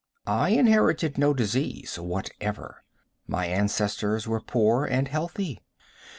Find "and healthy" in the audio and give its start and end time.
4.85-5.61